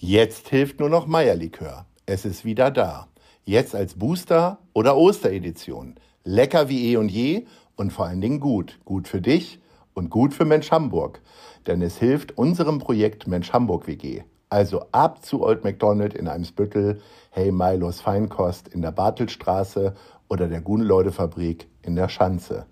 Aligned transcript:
Jetzt 0.00 0.50
hilft 0.50 0.78
nur 0.78 0.88
noch 0.88 1.08
Meierlikör. 1.08 1.84
Es 2.06 2.24
ist 2.24 2.44
wieder 2.44 2.70
da. 2.70 3.08
Jetzt 3.44 3.74
als 3.74 3.94
Booster 3.94 4.58
oder 4.72 4.96
Osteredition. 4.96 5.96
Lecker 6.22 6.68
wie 6.68 6.92
eh 6.92 6.96
und 6.96 7.08
je 7.08 7.46
und 7.74 7.92
vor 7.92 8.06
allen 8.06 8.20
Dingen 8.20 8.38
gut. 8.38 8.78
Gut 8.84 9.08
für 9.08 9.20
dich 9.20 9.60
und 9.94 10.08
gut 10.08 10.34
für 10.34 10.44
Mensch 10.44 10.70
Hamburg. 10.70 11.20
Denn 11.66 11.82
es 11.82 11.98
hilft 11.98 12.38
unserem 12.38 12.78
Projekt 12.78 13.26
Mensch 13.26 13.52
Hamburg 13.52 13.88
WG. 13.88 14.22
Also 14.48 14.84
ab 14.92 15.24
zu 15.24 15.42
Old 15.42 15.64
McDonald 15.64 16.14
in 16.14 16.28
Eimsbüttel, 16.28 17.00
Hey 17.30 17.50
Milos 17.50 18.00
Feinkost 18.00 18.68
in 18.68 18.82
der 18.82 18.92
Bartelstraße 18.92 19.96
oder 20.28 20.46
der 20.46 20.60
Guneleude-Fabrik 20.60 21.66
in 21.82 21.96
der 21.96 22.08
Schanze. 22.08 22.66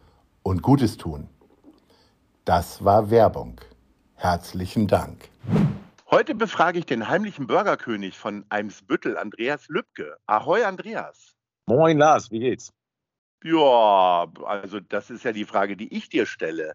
Und 0.44 0.62
Gutes 0.62 0.96
tun. 0.96 1.26
Das 2.44 2.84
war 2.84 3.10
Werbung. 3.10 3.60
Herzlichen 4.14 4.86
Dank. 4.86 5.28
Heute 6.16 6.34
befrage 6.34 6.78
ich 6.78 6.86
den 6.86 7.10
heimlichen 7.10 7.46
Burgerkönig 7.46 8.16
von 8.16 8.46
Eimsbüttel, 8.48 9.18
Andreas 9.18 9.68
Lübke. 9.68 10.16
Ahoi, 10.24 10.64
Andreas. 10.64 11.36
Moin, 11.66 11.98
Lars, 11.98 12.30
wie 12.30 12.38
geht's? 12.38 12.72
Ja, 13.44 14.26
also 14.46 14.80
das 14.80 15.10
ist 15.10 15.24
ja 15.24 15.32
die 15.32 15.44
Frage, 15.44 15.76
die 15.76 15.94
ich 15.94 16.08
dir 16.08 16.24
stelle. 16.24 16.72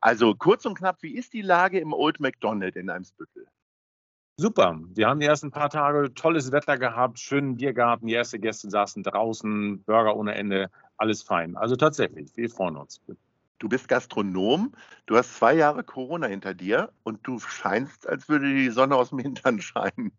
Also 0.00 0.36
kurz 0.36 0.64
und 0.64 0.78
knapp, 0.78 0.98
wie 1.02 1.16
ist 1.16 1.32
die 1.32 1.42
Lage 1.42 1.80
im 1.80 1.92
Old 1.92 2.20
McDonald 2.20 2.76
in 2.76 2.88
Eimsbüttel? 2.88 3.48
Super. 4.36 4.78
Wir 4.90 5.08
haben 5.08 5.18
die 5.18 5.26
ersten 5.26 5.50
paar 5.50 5.70
Tage 5.70 6.14
tolles 6.14 6.52
Wetter 6.52 6.78
gehabt, 6.78 7.18
schönen 7.18 7.56
Biergarten, 7.56 8.06
die 8.06 8.14
ersten 8.14 8.40
Gäste 8.40 8.70
saßen 8.70 9.02
draußen, 9.02 9.82
Burger 9.82 10.14
ohne 10.14 10.36
Ende, 10.36 10.70
alles 10.98 11.24
fein. 11.24 11.56
Also 11.56 11.74
tatsächlich, 11.74 12.30
wir 12.36 12.48
freuen 12.48 12.76
uns. 12.76 13.00
Du 13.64 13.70
bist 13.70 13.88
Gastronom, 13.88 14.72
du 15.06 15.16
hast 15.16 15.38
zwei 15.38 15.54
Jahre 15.54 15.84
Corona 15.84 16.26
hinter 16.26 16.52
dir 16.52 16.90
und 17.02 17.26
du 17.26 17.38
scheinst, 17.38 18.06
als 18.06 18.28
würde 18.28 18.52
die 18.52 18.68
Sonne 18.68 18.94
aus 18.94 19.08
dem 19.08 19.20
Hintern 19.20 19.58
scheinen. 19.62 20.12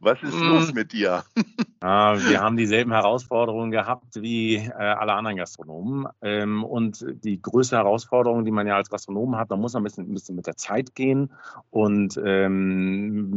Was 0.00 0.22
ist 0.22 0.38
mm. 0.38 0.44
los 0.44 0.74
mit 0.74 0.92
dir? 0.92 1.24
Ah, 1.82 2.14
wir 2.18 2.42
haben 2.42 2.58
dieselben 2.58 2.92
Herausforderungen 2.92 3.70
gehabt 3.70 4.20
wie 4.20 4.56
äh, 4.56 4.70
alle 4.70 5.14
anderen 5.14 5.38
Gastronomen. 5.38 6.08
Ähm, 6.20 6.62
und 6.62 7.06
die 7.24 7.40
größte 7.40 7.78
Herausforderung, 7.78 8.44
die 8.44 8.50
man 8.50 8.66
ja 8.66 8.76
als 8.76 8.90
Gastronom 8.90 9.36
hat, 9.36 9.50
da 9.50 9.56
muss 9.56 9.72
man 9.72 9.80
ein 9.80 9.84
bisschen, 9.84 10.04
ein 10.04 10.12
bisschen 10.12 10.36
mit 10.36 10.46
der 10.46 10.58
Zeit 10.58 10.94
gehen. 10.94 11.32
Und 11.70 12.20
ähm, 12.22 13.30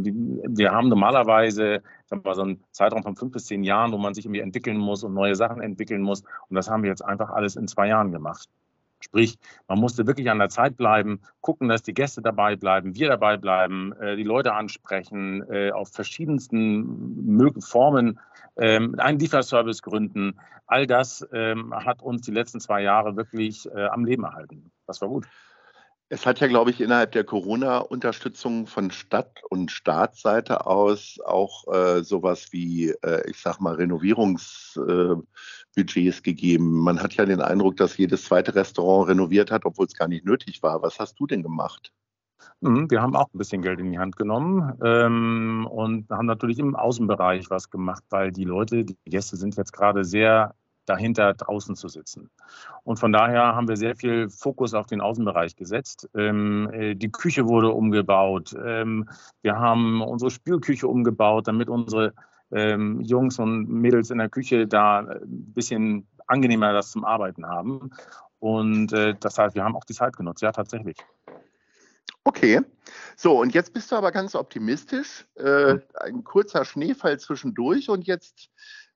wir 0.46 0.74
haben 0.74 0.90
normalerweise 0.90 1.84
mal, 2.12 2.36
so 2.36 2.42
einen 2.42 2.62
Zeitraum 2.72 3.04
von 3.04 3.16
fünf 3.16 3.32
bis 3.32 3.46
zehn 3.46 3.64
Jahren, 3.64 3.94
wo 3.94 3.98
man 3.98 4.14
sich 4.14 4.26
irgendwie 4.26 4.42
entwickeln 4.42 4.78
muss 4.78 5.06
und 5.06 5.14
neue 5.14 5.36
Sachen 5.36 5.62
entwickeln 5.62 6.02
muss. 6.02 6.24
Und 6.50 6.58
das 6.58 6.70
haben 6.70 6.84
wir 6.84 6.90
jetzt 6.90 7.06
einfach 7.06 7.30
alles 7.30 7.56
in 7.56 7.70
zwei 7.70 7.88
Jahren 7.88 8.12
gemacht. 8.12 8.50
Sprich, 9.04 9.38
man 9.68 9.80
musste 9.80 10.08
wirklich 10.08 10.30
an 10.30 10.40
der 10.40 10.48
Zeit 10.48 10.78
bleiben, 10.78 11.20
gucken, 11.42 11.68
dass 11.68 11.84
die 11.84 11.94
Gäste 11.94 12.22
dabei 12.22 12.56
bleiben, 12.56 12.96
wir 12.96 13.10
dabei 13.10 13.36
bleiben, 13.36 13.92
äh, 14.00 14.16
die 14.16 14.24
Leute 14.24 14.54
ansprechen, 14.54 15.44
äh, 15.52 15.72
auf 15.72 15.90
verschiedensten 15.90 17.62
Formen 17.62 18.20
ähm, 18.56 18.96
einen 18.98 19.20
Lieferservice 19.20 19.82
gründen. 19.82 20.40
All 20.68 20.88
das 20.88 21.28
ähm, 21.34 21.74
hat 21.76 22.02
uns 22.02 22.22
die 22.22 22.32
letzten 22.32 22.62
zwei 22.62 22.82
Jahre 22.82 23.18
wirklich 23.18 23.70
äh, 23.76 23.88
am 23.88 24.06
Leben 24.06 24.24
erhalten. 24.24 24.72
Das 24.88 25.02
war 25.02 25.10
gut. 25.10 25.28
Es 26.14 26.26
hat 26.28 26.40
ja, 26.42 26.48
glaube 26.48 26.70
ich, 26.70 26.80
innerhalb 26.80 27.14
der 27.14 27.24
Corona-Unterstützung 27.24 28.68
von 28.68 28.92
Stadt- 28.92 29.42
und 29.50 29.72
Staatsseite 29.72 30.68
aus 30.68 31.18
auch 31.26 31.68
äh, 31.74 32.04
sowas 32.04 32.50
wie, 32.52 32.90
äh, 33.02 33.28
ich 33.28 33.40
sag 33.40 33.60
mal, 33.60 33.74
Renovierungsbudgets 33.74 36.20
äh, 36.20 36.22
gegeben. 36.22 36.82
Man 36.82 37.02
hat 37.02 37.16
ja 37.16 37.26
den 37.26 37.42
Eindruck, 37.42 37.78
dass 37.78 37.98
jedes 37.98 38.26
zweite 38.26 38.54
Restaurant 38.54 39.10
renoviert 39.10 39.50
hat, 39.50 39.66
obwohl 39.66 39.88
es 39.88 39.96
gar 39.96 40.08
nicht 40.08 40.24
nötig 40.24 40.62
war. 40.62 40.84
Was 40.84 41.00
hast 41.00 41.20
du 41.20 41.26
denn 41.26 41.42
gemacht? 41.42 41.92
Mhm, 42.62 42.92
wir 42.92 43.02
haben 43.02 43.16
auch 43.16 43.34
ein 43.34 43.40
bisschen 43.40 43.64
Geld 43.64 43.80
in 43.80 43.92
die 43.92 43.98
Hand 43.98 44.16
genommen 44.16 44.78
ähm, 44.84 45.66
und 45.66 46.12
haben 46.12 46.28
natürlich 46.28 46.60
im 46.60 46.76
Außenbereich 46.76 47.50
was 47.50 47.72
gemacht, 47.72 48.04
weil 48.12 48.32
die 48.32 48.46
Leute, 48.46 48.86
die 48.86 48.96
Gäste 49.06 49.36
sind 49.36 49.58
jetzt 49.58 49.74
gerade 49.74 50.06
sehr 50.06 50.54
dahinter 50.86 51.34
draußen 51.34 51.76
zu 51.76 51.88
sitzen. 51.88 52.30
Und 52.84 53.00
von 53.00 53.12
daher 53.12 53.56
haben 53.56 53.68
wir 53.68 53.78
sehr 53.78 53.96
viel 53.96 54.30
Fokus 54.30 54.74
auf 54.74 54.86
den 54.86 55.02
Außenbereich 55.02 55.56
gesetzt. 55.56 56.10
Ähm, 56.16 56.70
äh, 56.74 56.96
die 56.96 57.12
Küche 57.12 57.48
wurde 57.48 57.70
umgebaut. 57.70 58.54
Ähm, 58.64 59.10
wir 59.42 59.58
haben 59.58 60.02
unsere 60.02 60.32
Spülküche 60.32 60.88
umgebaut, 60.88 61.48
damit 61.48 61.70
unsere 61.70 62.14
ähm, 62.52 63.02
Jungs 63.02 63.40
und 63.40 63.68
Mädels 63.70 64.12
in 64.12 64.20
der 64.20 64.30
Küche 64.30 64.68
da 64.68 65.00
ein 65.00 65.54
bisschen 65.54 66.08
angenehmer 66.28 66.74
das 66.74 66.92
zum 66.92 67.06
Arbeiten 67.06 67.48
haben. 67.48 67.92
Und 68.40 68.92
äh, 68.94 69.16
das 69.20 69.38
heißt, 69.38 69.56
wir 69.56 69.64
haben 69.64 69.76
auch 69.76 69.86
die 69.86 69.94
Zeit 69.94 70.16
genutzt, 70.18 70.42
ja, 70.42 70.52
tatsächlich. 70.52 70.98
Okay. 72.26 72.62
So, 73.16 73.40
und 73.40 73.54
jetzt 73.54 73.74
bist 73.74 73.92
du 73.92 73.96
aber 73.96 74.12
ganz 74.12 74.36
optimistisch. 74.36 75.26
Äh, 75.36 75.80
ein 75.96 76.24
kurzer 76.24 76.66
Schneefall 76.66 77.20
zwischendurch 77.20 77.90
und 77.90 78.08
jetzt 78.08 78.50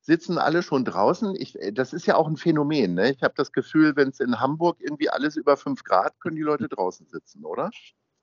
sitzen 0.07 0.37
alle 0.37 0.63
schon 0.63 0.85
draußen. 0.85 1.35
Ich, 1.35 1.59
äh, 1.59 1.71
das 1.71 1.93
ist 1.93 2.07
ja 2.07 2.15
auch 2.15 2.27
ein 2.27 2.37
Phänomen. 2.37 2.95
Ne? 2.95 3.11
Ich 3.11 3.21
habe 3.21 3.33
das 3.37 3.51
Gefühl, 3.51 3.95
wenn 3.95 4.09
es 4.09 4.19
in 4.19 4.39
Hamburg 4.39 4.77
irgendwie 4.79 5.09
alles 5.09 5.35
über 5.35 5.57
5 5.57 5.83
Grad, 5.83 6.19
können 6.19 6.37
die 6.37 6.41
Leute 6.41 6.67
draußen 6.67 7.07
sitzen, 7.07 7.45
oder? 7.45 7.69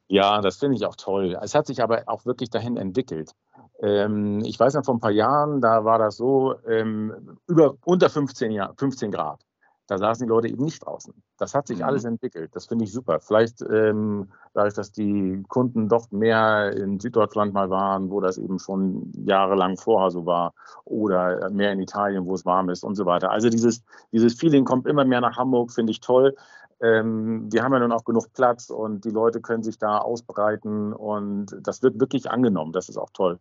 Ja, 0.09 0.41
das 0.41 0.56
finde 0.56 0.77
ich 0.77 0.84
auch 0.84 0.97
toll. 0.97 1.39
Es 1.41 1.55
hat 1.55 1.67
sich 1.67 1.83
aber 1.83 2.03
auch 2.06 2.27
wirklich 2.27 2.50
dahin 2.50 2.77
entwickelt. 2.77 3.33
Ähm, 3.81 4.41
ich 4.45 4.59
weiß 4.59 4.75
noch, 4.75 4.84
vor 4.84 4.95
ein 4.95 5.00
paar 5.00 5.11
Jahren, 5.11 5.61
da 5.61 5.84
war 5.84 5.99
das 5.99 6.17
so, 6.17 6.55
ähm, 6.67 7.39
über, 7.47 7.77
unter 7.84 8.11
15, 8.11 8.51
Jahr, 8.51 8.75
15 8.77 9.11
Grad. 9.11 9.41
Da 9.87 9.99
saßen 9.99 10.27
die 10.27 10.31
Leute 10.31 10.49
eben 10.49 10.65
nicht 10.65 10.84
draußen. 10.84 11.12
Das 11.39 11.55
hat 11.55 11.67
sich 11.67 11.78
mhm. 11.78 11.84
alles 11.84 12.05
entwickelt. 12.05 12.50
Das 12.55 12.67
finde 12.67 12.84
ich 12.84 12.93
super. 12.93 13.21
Vielleicht 13.21 13.61
ähm, 13.62 14.31
dadurch, 14.55 14.75
dass 14.75 14.93
die 14.93 15.43
Kunden 15.49 15.89
doch 15.89 16.11
mehr 16.11 16.72
in 16.75 16.99
Süddeutschland 17.00 17.53
mal 17.53 17.69
waren, 17.69 18.11
wo 18.11 18.21
das 18.21 18.39
eben 18.39 18.59
schon 18.59 19.12
jahrelang 19.27 19.77
vorher 19.77 20.11
so 20.11 20.25
war, 20.25 20.55
oder 20.84 21.50
mehr 21.50 21.72
in 21.72 21.81
Italien, 21.81 22.25
wo 22.25 22.34
es 22.34 22.47
warm 22.47 22.71
ist 22.71 22.83
und 22.83 22.95
so 22.95 23.05
weiter. 23.05 23.31
Also 23.31 23.50
dieses, 23.50 23.83
dieses 24.12 24.34
Feeling 24.34 24.65
kommt 24.65 24.87
immer 24.87 25.05
mehr 25.05 25.21
nach 25.21 25.37
Hamburg, 25.37 25.71
finde 25.71 25.91
ich 25.91 26.01
toll. 26.01 26.34
Ähm, 26.81 27.53
wir 27.53 27.62
haben 27.62 27.72
ja 27.72 27.81
nun 27.81 27.93
auch 27.93 28.05
genug 28.05 28.33
Platz 28.33 28.71
und 28.71 29.05
die 29.05 29.11
Leute 29.11 29.41
können 29.41 29.62
sich 29.62 29.78
da 29.78 29.99
ausbreiten 29.99 30.93
und 30.93 31.56
das 31.62 31.83
wird 31.83 32.01
wirklich 32.01 32.31
angenommen. 32.31 32.72
Das 32.72 32.89
ist 32.89 32.97
auch 32.97 33.11
toll. 33.12 33.39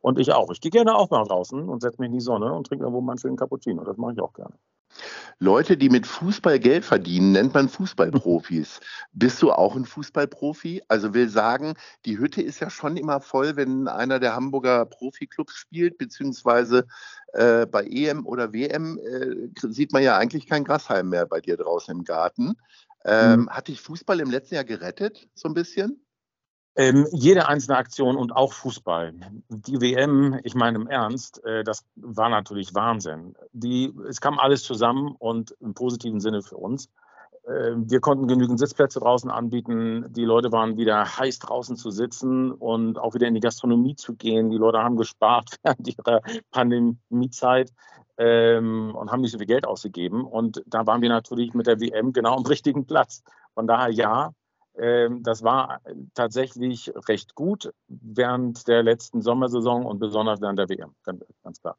Und 0.00 0.18
ich 0.18 0.32
auch. 0.32 0.50
Ich 0.50 0.60
gehe 0.60 0.70
gerne 0.70 0.94
auch 0.94 1.10
mal 1.10 1.24
draußen 1.24 1.68
und 1.68 1.80
setze 1.80 2.00
mich 2.00 2.08
in 2.08 2.12
die 2.12 2.20
Sonne 2.20 2.52
und 2.52 2.66
trinke 2.66 2.84
irgendwo 2.84 3.00
mal 3.00 3.12
einen 3.12 3.18
schönen 3.18 3.36
Cappuccino. 3.36 3.84
Das 3.84 3.96
mache 3.96 4.12
ich 4.12 4.20
auch 4.20 4.34
gerne. 4.34 4.54
Leute, 5.38 5.76
die 5.76 5.88
mit 5.88 6.06
Fußball 6.06 6.58
Geld 6.58 6.84
verdienen, 6.84 7.32
nennt 7.32 7.54
man 7.54 7.68
Fußballprofis. 7.68 8.80
Bist 9.12 9.42
du 9.42 9.52
auch 9.52 9.76
ein 9.76 9.84
Fußballprofi? 9.84 10.82
Also 10.88 11.14
will 11.14 11.28
sagen, 11.28 11.74
die 12.04 12.18
Hütte 12.18 12.42
ist 12.42 12.60
ja 12.60 12.70
schon 12.70 12.96
immer 12.96 13.20
voll, 13.20 13.56
wenn 13.56 13.88
einer 13.88 14.20
der 14.20 14.34
Hamburger 14.34 14.86
Profiklubs 14.86 15.54
spielt, 15.54 15.98
beziehungsweise 15.98 16.86
äh, 17.32 17.66
bei 17.66 17.84
EM 17.84 18.26
oder 18.26 18.52
WM 18.52 18.98
äh, 18.98 19.68
sieht 19.68 19.92
man 19.92 20.02
ja 20.02 20.16
eigentlich 20.16 20.46
kein 20.46 20.64
Grashalm 20.64 21.08
mehr 21.08 21.26
bei 21.26 21.40
dir 21.40 21.56
draußen 21.56 21.94
im 21.94 22.04
Garten. 22.04 22.54
Ähm, 23.04 23.40
mhm. 23.40 23.50
Hat 23.50 23.68
dich 23.68 23.80
Fußball 23.80 24.20
im 24.20 24.30
letzten 24.30 24.54
Jahr 24.54 24.64
gerettet, 24.64 25.28
so 25.34 25.48
ein 25.48 25.54
bisschen? 25.54 26.03
Ähm, 26.76 27.06
jede 27.12 27.46
einzelne 27.46 27.78
Aktion 27.78 28.16
und 28.16 28.34
auch 28.34 28.52
Fußball. 28.52 29.14
Die 29.48 29.80
WM, 29.80 30.40
ich 30.42 30.56
meine 30.56 30.76
im 30.78 30.88
Ernst, 30.88 31.44
äh, 31.44 31.62
das 31.62 31.84
war 31.94 32.28
natürlich 32.28 32.74
Wahnsinn. 32.74 33.36
Die, 33.52 33.94
es 34.08 34.20
kam 34.20 34.40
alles 34.40 34.64
zusammen 34.64 35.14
und 35.18 35.54
im 35.60 35.74
positiven 35.74 36.18
Sinne 36.20 36.42
für 36.42 36.56
uns. 36.56 36.88
Äh, 37.44 37.74
wir 37.76 38.00
konnten 38.00 38.26
genügend 38.26 38.58
Sitzplätze 38.58 38.98
draußen 38.98 39.30
anbieten. 39.30 40.06
Die 40.12 40.24
Leute 40.24 40.50
waren 40.50 40.76
wieder 40.76 41.04
heiß 41.04 41.38
draußen 41.38 41.76
zu 41.76 41.90
sitzen 41.90 42.50
und 42.50 42.98
auch 42.98 43.14
wieder 43.14 43.28
in 43.28 43.34
die 43.34 43.40
Gastronomie 43.40 43.94
zu 43.94 44.14
gehen. 44.14 44.50
Die 44.50 44.58
Leute 44.58 44.78
haben 44.78 44.96
gespart 44.96 45.50
während 45.62 45.86
ihrer 45.86 46.22
Pandemiezeit 46.50 47.72
ähm, 48.18 48.94
und 48.94 49.12
haben 49.12 49.20
nicht 49.20 49.32
so 49.32 49.38
viel 49.38 49.46
Geld 49.46 49.66
ausgegeben. 49.66 50.24
Und 50.24 50.62
da 50.66 50.86
waren 50.86 51.02
wir 51.02 51.08
natürlich 51.08 51.54
mit 51.54 51.66
der 51.66 51.80
WM 51.80 52.12
genau 52.12 52.36
am 52.36 52.46
richtigen 52.46 52.86
Platz. 52.86 53.22
Von 53.54 53.68
daher 53.68 53.90
ja, 53.90 54.32
das 54.76 55.42
war 55.42 55.80
tatsächlich 56.14 56.92
recht 57.08 57.34
gut 57.34 57.72
während 57.86 58.66
der 58.66 58.82
letzten 58.82 59.22
Sommersaison 59.22 59.86
und 59.86 60.00
besonders 60.00 60.40
während 60.40 60.58
der 60.58 60.68
WM, 60.68 60.94
ganz 61.04 61.60
klar. 61.60 61.76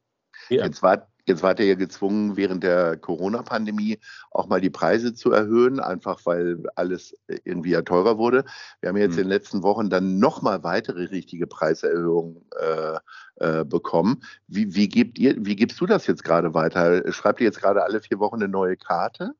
Jetzt, 0.49 0.83
war, 0.83 1.07
jetzt 1.25 1.43
wart 1.43 1.59
ihr 1.59 1.65
ja 1.65 1.75
gezwungen, 1.75 2.37
während 2.37 2.63
der 2.63 2.97
Corona-Pandemie 2.97 3.99
auch 4.31 4.47
mal 4.47 4.61
die 4.61 4.69
Preise 4.69 5.13
zu 5.13 5.31
erhöhen, 5.31 5.79
einfach 5.79 6.19
weil 6.25 6.63
alles 6.75 7.15
irgendwie 7.43 7.71
ja 7.71 7.81
teurer 7.81 8.17
wurde. 8.17 8.45
Wir 8.79 8.89
haben 8.89 8.97
jetzt 8.97 9.13
mhm. 9.13 9.19
in 9.19 9.23
den 9.25 9.29
letzten 9.29 9.63
Wochen 9.63 9.89
dann 9.89 10.19
nochmal 10.19 10.63
weitere 10.63 11.05
richtige 11.05 11.47
Preiserhöhungen 11.47 12.43
äh, 12.59 12.99
äh, 13.37 13.65
bekommen. 13.65 14.21
Wie, 14.47 14.75
wie, 14.75 14.87
gebt 14.87 15.17
ihr, 15.17 15.35
wie 15.37 15.55
gibst 15.55 15.81
du 15.81 15.85
das 15.85 16.07
jetzt 16.07 16.23
gerade 16.23 16.53
weiter? 16.53 17.11
Schreibt 17.11 17.39
ihr 17.39 17.45
jetzt 17.45 17.61
gerade 17.61 17.83
alle 17.83 18.01
vier 18.01 18.19
Wochen 18.19 18.35
eine 18.35 18.47
neue 18.47 18.77
Karte? 18.77 19.33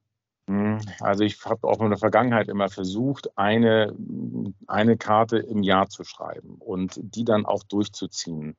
Hm, 0.47 0.79
also 0.99 1.23
ich 1.23 1.43
habe 1.43 1.67
auch 1.67 1.81
in 1.81 1.89
der 1.89 1.97
Vergangenheit 1.97 2.49
immer 2.49 2.69
versucht, 2.69 3.35
eine, 3.35 3.95
eine 4.67 4.95
Karte 4.95 5.37
im 5.37 5.63
Jahr 5.63 5.89
zu 5.89 6.03
schreiben 6.03 6.57
und 6.59 6.99
die 7.01 7.25
dann 7.25 7.47
auch 7.47 7.63
durchzuziehen. 7.63 8.55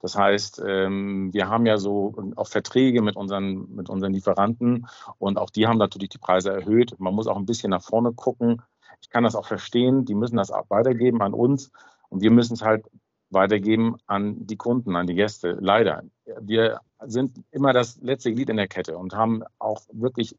Das 0.00 0.16
heißt, 0.16 0.60
ähm, 0.66 1.32
wir 1.32 1.48
haben 1.48 1.64
ja 1.64 1.78
so 1.78 2.16
auch 2.34 2.48
Verträge 2.48 3.02
mit 3.02 3.14
unseren, 3.14 3.72
mit 3.72 3.88
unseren 3.88 4.12
Lieferanten 4.12 4.88
und 5.18 5.38
auch 5.38 5.50
die 5.50 5.68
haben 5.68 5.78
natürlich 5.78 6.08
die 6.08 6.18
Preise 6.18 6.50
erhöht. 6.50 6.98
Man 6.98 7.14
muss 7.14 7.28
auch 7.28 7.36
ein 7.36 7.46
bisschen 7.46 7.70
nach 7.70 7.84
vorne 7.84 8.12
gucken. 8.12 8.60
Ich 9.00 9.08
kann 9.08 9.22
das 9.22 9.36
auch 9.36 9.46
verstehen. 9.46 10.04
Die 10.04 10.16
müssen 10.16 10.36
das 10.36 10.50
auch 10.50 10.68
weitergeben 10.70 11.22
an 11.22 11.34
uns 11.34 11.70
und 12.08 12.20
wir 12.20 12.32
müssen 12.32 12.54
es 12.54 12.62
halt 12.62 12.84
weitergeben 13.30 13.96
an 14.06 14.44
die 14.44 14.56
Kunden, 14.56 14.96
an 14.96 15.06
die 15.06 15.14
Gäste. 15.14 15.56
Leider. 15.60 16.02
Wir 16.40 16.80
sind 17.04 17.44
immer 17.52 17.72
das 17.72 17.98
letzte 18.00 18.32
Glied 18.32 18.50
in 18.50 18.56
der 18.56 18.66
Kette 18.66 18.98
und 18.98 19.14
haben 19.14 19.44
auch 19.58 19.82
wirklich 19.92 20.34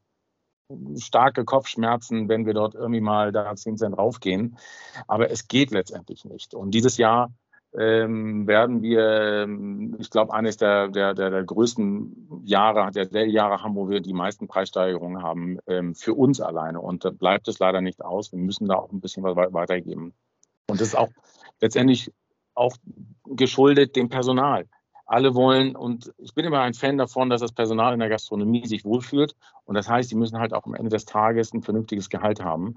starke 0.96 1.44
Kopfschmerzen, 1.44 2.28
wenn 2.28 2.46
wir 2.46 2.54
dort 2.54 2.74
irgendwie 2.74 3.00
mal 3.00 3.32
da 3.32 3.54
10 3.54 3.76
Cent 3.76 3.98
raufgehen. 3.98 4.56
Aber 5.06 5.30
es 5.30 5.48
geht 5.48 5.70
letztendlich 5.70 6.24
nicht. 6.24 6.54
Und 6.54 6.72
dieses 6.72 6.96
Jahr 6.96 7.32
ähm, 7.76 8.46
werden 8.46 8.82
wir, 8.82 9.44
ähm, 9.44 9.96
ich 9.98 10.10
glaube, 10.10 10.32
eines 10.34 10.56
der, 10.56 10.88
der, 10.88 11.14
der, 11.14 11.30
der 11.30 11.44
größten 11.44 12.42
Jahre, 12.44 12.90
der, 12.90 13.06
der 13.06 13.28
Jahre 13.28 13.62
haben, 13.62 13.76
wo 13.76 13.88
wir 13.88 14.00
die 14.00 14.12
meisten 14.12 14.48
Preissteigerungen 14.48 15.22
haben, 15.22 15.58
ähm, 15.66 15.94
für 15.94 16.14
uns 16.14 16.40
alleine. 16.40 16.80
Und 16.80 17.04
da 17.04 17.10
bleibt 17.10 17.46
es 17.48 17.58
leider 17.58 17.80
nicht 17.80 18.02
aus. 18.02 18.32
Wir 18.32 18.40
müssen 18.40 18.66
da 18.66 18.74
auch 18.74 18.90
ein 18.90 19.00
bisschen 19.00 19.22
was 19.22 19.36
weitergeben. 19.36 20.14
Und 20.68 20.80
das 20.80 20.88
ist 20.88 20.96
auch 20.96 21.10
letztendlich 21.60 22.12
auch 22.54 22.76
geschuldet 23.24 23.94
dem 23.96 24.08
Personal 24.08 24.66
alle 25.10 25.34
wollen 25.34 25.74
und 25.74 26.12
ich 26.18 26.34
bin 26.34 26.44
immer 26.44 26.60
ein 26.60 26.74
Fan 26.74 26.96
davon, 26.96 27.30
dass 27.30 27.40
das 27.40 27.52
Personal 27.52 27.92
in 27.92 27.98
der 27.98 28.08
Gastronomie 28.08 28.66
sich 28.66 28.84
wohlfühlt 28.84 29.34
und 29.64 29.74
das 29.74 29.88
heißt, 29.88 30.08
sie 30.08 30.14
müssen 30.14 30.38
halt 30.38 30.54
auch 30.54 30.66
am 30.66 30.74
Ende 30.74 30.90
des 30.90 31.04
Tages 31.04 31.52
ein 31.52 31.62
vernünftiges 31.62 32.10
Gehalt 32.10 32.42
haben. 32.42 32.76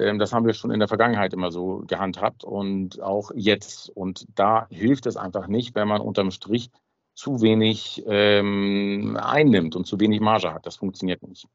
Ähm, 0.00 0.18
das 0.18 0.32
haben 0.32 0.46
wir 0.46 0.54
schon 0.54 0.70
in 0.70 0.78
der 0.78 0.88
Vergangenheit 0.88 1.34
immer 1.34 1.50
so 1.50 1.84
gehandhabt 1.86 2.42
und 2.42 3.02
auch 3.02 3.30
jetzt. 3.34 3.90
Und 3.90 4.26
da 4.34 4.66
hilft 4.70 5.06
es 5.06 5.16
einfach 5.16 5.46
nicht, 5.46 5.74
wenn 5.74 5.88
man 5.88 6.00
unterm 6.00 6.30
Strich 6.30 6.70
zu 7.14 7.42
wenig 7.42 8.02
ähm, 8.06 9.18
einnimmt 9.20 9.76
und 9.76 9.86
zu 9.86 10.00
wenig 10.00 10.20
Marge 10.20 10.52
hat. 10.52 10.66
Das 10.66 10.76
funktioniert 10.76 11.22
nicht. 11.22 11.46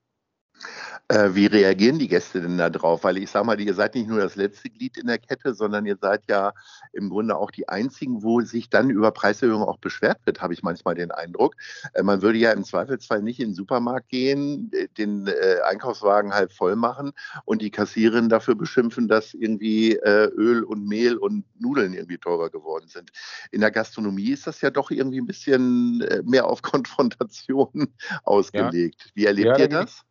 Äh, 1.07 1.33
wie 1.33 1.47
reagieren 1.47 1.97
die 1.97 2.07
Gäste 2.07 2.39
denn 2.39 2.59
da 2.59 2.69
drauf? 2.69 3.03
Weil 3.03 3.17
ich 3.17 3.31
sage 3.31 3.45
mal, 3.45 3.59
ihr 3.59 3.73
seid 3.73 3.95
nicht 3.95 4.07
nur 4.07 4.19
das 4.19 4.35
letzte 4.35 4.69
Glied 4.69 4.95
in 4.97 5.07
der 5.07 5.17
Kette, 5.17 5.55
sondern 5.55 5.85
ihr 5.87 5.97
seid 5.99 6.21
ja 6.29 6.53
im 6.93 7.09
Grunde 7.09 7.35
auch 7.35 7.49
die 7.49 7.67
einzigen, 7.67 8.21
wo 8.21 8.41
sich 8.41 8.69
dann 8.69 8.91
über 8.91 9.11
Preiserhöhungen 9.11 9.67
auch 9.67 9.79
beschwert 9.79 10.19
wird, 10.25 10.41
habe 10.41 10.53
ich 10.53 10.61
manchmal 10.61 10.93
den 10.93 11.09
Eindruck. 11.11 11.55
Äh, 11.93 12.03
man 12.03 12.21
würde 12.21 12.37
ja 12.37 12.51
im 12.51 12.63
Zweifelsfall 12.63 13.23
nicht 13.23 13.39
in 13.39 13.49
den 13.49 13.55
Supermarkt 13.55 14.09
gehen, 14.09 14.71
äh, 14.73 14.87
den 14.97 15.25
äh, 15.27 15.61
Einkaufswagen 15.65 16.33
halb 16.33 16.51
voll 16.53 16.75
machen 16.75 17.11
und 17.45 17.63
die 17.63 17.71
Kassiererin 17.71 18.29
dafür 18.29 18.53
beschimpfen, 18.53 19.07
dass 19.07 19.33
irgendwie 19.33 19.95
äh, 19.95 20.29
Öl 20.35 20.63
und 20.63 20.87
Mehl 20.87 21.17
und 21.17 21.43
Nudeln 21.59 21.93
irgendwie 21.93 22.19
teurer 22.19 22.51
geworden 22.51 22.87
sind. 22.87 23.11
In 23.51 23.61
der 23.61 23.71
Gastronomie 23.71 24.29
ist 24.29 24.45
das 24.45 24.61
ja 24.61 24.69
doch 24.69 24.91
irgendwie 24.91 25.21
ein 25.21 25.27
bisschen 25.27 26.01
äh, 26.01 26.21
mehr 26.23 26.45
auf 26.45 26.61
Konfrontation 26.61 27.87
ausgelegt. 28.23 29.05
Ja. 29.05 29.11
Wie 29.15 29.25
erlebt 29.25 29.57
ja, 29.57 29.57
ihr 29.57 29.69
das? 29.69 30.03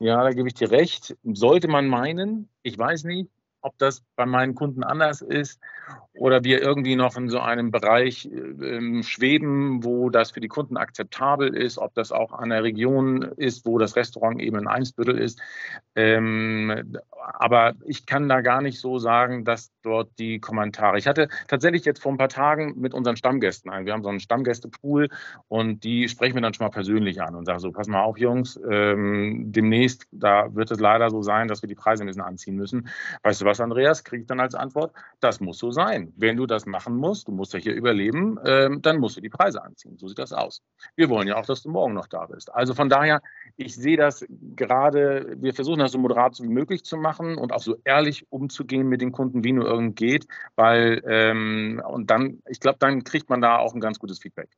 Ja, 0.00 0.22
da 0.22 0.30
gebe 0.30 0.48
ich 0.48 0.54
dir 0.54 0.70
recht. 0.70 1.16
Sollte 1.24 1.68
man 1.68 1.86
meinen, 1.88 2.48
ich 2.62 2.76
weiß 2.76 3.04
nicht, 3.04 3.30
ob 3.60 3.78
das 3.78 4.02
bei 4.16 4.26
meinen 4.26 4.54
Kunden 4.54 4.82
anders 4.84 5.22
ist 5.22 5.60
oder 6.14 6.44
wir 6.44 6.62
irgendwie 6.62 6.96
noch 6.96 7.16
in 7.16 7.28
so 7.28 7.40
einem 7.40 7.70
Bereich 7.70 8.26
äh, 8.26 9.02
schweben, 9.02 9.84
wo 9.84 10.10
das 10.10 10.30
für 10.30 10.40
die 10.40 10.48
Kunden 10.48 10.76
akzeptabel 10.76 11.54
ist, 11.54 11.78
ob 11.78 11.94
das 11.94 12.12
auch 12.12 12.32
an 12.32 12.50
der 12.50 12.62
Region 12.62 13.22
ist, 13.22 13.66
wo 13.66 13.78
das 13.78 13.96
Restaurant 13.96 14.40
eben 14.40 14.58
in 14.58 14.68
Einsbüttel 14.68 15.18
ist. 15.18 15.40
Ähm, 15.96 16.96
aber 17.38 17.74
ich 17.84 18.06
kann 18.06 18.28
da 18.28 18.42
gar 18.42 18.62
nicht 18.62 18.80
so 18.80 18.98
sagen, 18.98 19.44
dass 19.44 19.72
dort 19.82 20.10
die 20.18 20.38
Kommentare. 20.38 20.98
Ich 20.98 21.06
hatte 21.06 21.28
tatsächlich 21.48 21.84
jetzt 21.84 22.00
vor 22.00 22.12
ein 22.12 22.18
paar 22.18 22.28
Tagen 22.28 22.74
mit 22.80 22.94
unseren 22.94 23.16
Stammgästen 23.16 23.70
ein. 23.70 23.86
Wir 23.86 23.92
haben 23.92 24.02
so 24.02 24.08
einen 24.08 24.20
Stammgästepool 24.20 25.08
und 25.48 25.84
die 25.84 26.08
sprechen 26.08 26.34
wir 26.34 26.42
dann 26.42 26.54
schon 26.54 26.66
mal 26.66 26.70
persönlich 26.70 27.20
an 27.22 27.34
und 27.34 27.46
sagen 27.46 27.58
so: 27.58 27.72
Pass 27.72 27.88
mal 27.88 28.02
auf, 28.02 28.18
Jungs, 28.18 28.60
ähm, 28.70 29.52
demnächst, 29.52 30.06
da 30.12 30.54
wird 30.54 30.70
es 30.70 30.80
leider 30.80 31.10
so 31.10 31.22
sein, 31.22 31.48
dass 31.48 31.62
wir 31.62 31.68
die 31.68 31.74
Preise 31.74 32.04
ein 32.04 32.06
bisschen 32.06 32.22
anziehen 32.22 32.56
müssen. 32.56 32.88
Weißt 33.22 33.40
du 33.40 33.44
was, 33.44 33.60
Andreas? 33.60 34.04
Kriege 34.04 34.22
ich 34.22 34.28
dann 34.28 34.40
als 34.40 34.54
Antwort: 34.54 34.94
Das 35.20 35.40
muss 35.40 35.58
so 35.58 35.70
sein. 35.74 36.14
Wenn 36.16 36.38
du 36.38 36.46
das 36.46 36.64
machen 36.64 36.96
musst, 36.96 37.28
du 37.28 37.32
musst 37.32 37.52
ja 37.52 37.58
hier 37.58 37.74
überleben, 37.74 38.38
ähm, 38.46 38.80
dann 38.80 38.98
musst 38.98 39.18
du 39.18 39.20
die 39.20 39.28
Preise 39.28 39.62
anziehen. 39.62 39.98
So 39.98 40.08
sieht 40.08 40.18
das 40.18 40.32
aus. 40.32 40.62
Wir 40.96 41.10
wollen 41.10 41.28
ja 41.28 41.36
auch, 41.36 41.44
dass 41.44 41.62
du 41.62 41.70
morgen 41.70 41.92
noch 41.92 42.06
da 42.06 42.24
bist. 42.26 42.54
Also 42.54 42.72
von 42.74 42.88
daher, 42.88 43.20
ich 43.56 43.74
sehe 43.74 43.98
das 43.98 44.24
gerade, 44.56 45.36
wir 45.36 45.52
versuchen 45.52 45.80
das 45.80 45.92
so 45.92 45.98
moderat 45.98 46.40
wie 46.40 46.48
möglich 46.48 46.84
zu 46.84 46.96
machen 46.96 47.36
und 47.36 47.52
auch 47.52 47.62
so 47.62 47.76
ehrlich 47.84 48.26
umzugehen 48.30 48.88
mit 48.88 49.02
den 49.02 49.12
Kunden, 49.12 49.44
wie 49.44 49.52
nur 49.52 49.66
irgend 49.66 49.96
geht, 49.96 50.26
weil 50.56 51.02
ähm, 51.06 51.82
und 51.86 52.10
dann, 52.10 52.42
ich 52.48 52.60
glaube, 52.60 52.78
dann 52.78 53.04
kriegt 53.04 53.28
man 53.28 53.42
da 53.42 53.58
auch 53.58 53.74
ein 53.74 53.80
ganz 53.80 53.98
gutes 53.98 54.18
Feedback. 54.20 54.48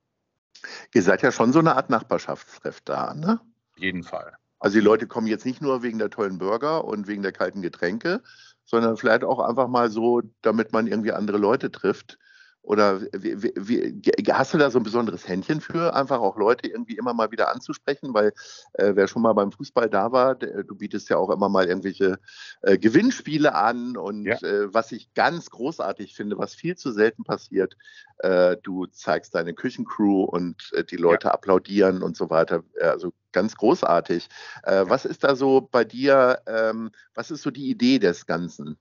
Ihr 0.94 1.02
seid 1.02 1.22
ja 1.22 1.32
schon 1.32 1.52
so 1.52 1.58
eine 1.58 1.76
Art 1.76 1.90
Nachbarschaftstreff 1.90 2.80
da, 2.82 3.14
ne? 3.14 3.40
Auf 3.72 3.78
jeden 3.78 4.04
Fall. 4.04 4.36
Also 4.58 4.78
die 4.78 4.84
Leute 4.84 5.06
kommen 5.06 5.26
jetzt 5.26 5.44
nicht 5.44 5.60
nur 5.60 5.82
wegen 5.82 5.98
der 5.98 6.10
tollen 6.10 6.38
Burger 6.38 6.84
und 6.84 7.06
wegen 7.06 7.22
der 7.22 7.32
kalten 7.32 7.60
Getränke, 7.60 8.22
sondern 8.66 8.96
vielleicht 8.96 9.24
auch 9.24 9.38
einfach 9.40 9.68
mal 9.68 9.90
so, 9.90 10.22
damit 10.42 10.72
man 10.72 10.86
irgendwie 10.86 11.12
andere 11.12 11.38
Leute 11.38 11.70
trifft. 11.70 12.18
Oder 12.66 13.00
wie, 13.12 13.52
wie, 13.54 14.32
hast 14.32 14.52
du 14.52 14.58
da 14.58 14.70
so 14.70 14.80
ein 14.80 14.82
besonderes 14.82 15.28
Händchen 15.28 15.60
für, 15.60 15.94
einfach 15.94 16.18
auch 16.18 16.36
Leute 16.36 16.68
irgendwie 16.68 16.96
immer 16.96 17.14
mal 17.14 17.30
wieder 17.30 17.54
anzusprechen? 17.54 18.12
Weil 18.12 18.32
äh, 18.72 18.96
wer 18.96 19.06
schon 19.06 19.22
mal 19.22 19.34
beim 19.34 19.52
Fußball 19.52 19.88
da 19.88 20.10
war, 20.10 20.34
der, 20.34 20.64
du 20.64 20.74
bietest 20.74 21.08
ja 21.08 21.16
auch 21.16 21.30
immer 21.30 21.48
mal 21.48 21.66
irgendwelche 21.66 22.18
äh, 22.62 22.76
Gewinnspiele 22.76 23.54
an. 23.54 23.96
Und 23.96 24.24
ja. 24.24 24.34
äh, 24.42 24.74
was 24.74 24.90
ich 24.90 25.14
ganz 25.14 25.48
großartig 25.50 26.16
finde, 26.16 26.38
was 26.38 26.56
viel 26.56 26.76
zu 26.76 26.90
selten 26.90 27.22
passiert, 27.22 27.76
äh, 28.18 28.56
du 28.60 28.86
zeigst 28.86 29.36
deine 29.36 29.54
Küchencrew 29.54 30.24
und 30.24 30.72
äh, 30.72 30.82
die 30.82 30.96
Leute 30.96 31.28
ja. 31.28 31.34
applaudieren 31.34 32.02
und 32.02 32.16
so 32.16 32.30
weiter. 32.30 32.64
Also 32.80 33.12
ganz 33.30 33.54
großartig. 33.54 34.26
Äh, 34.64 34.86
was 34.88 35.04
ist 35.04 35.22
da 35.22 35.36
so 35.36 35.60
bei 35.60 35.84
dir, 35.84 36.42
ähm, 36.48 36.90
was 37.14 37.30
ist 37.30 37.42
so 37.42 37.52
die 37.52 37.70
Idee 37.70 38.00
des 38.00 38.26
Ganzen? 38.26 38.76